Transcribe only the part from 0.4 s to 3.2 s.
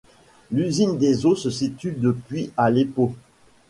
L'usine des eaux se situe depuis à l'Epau.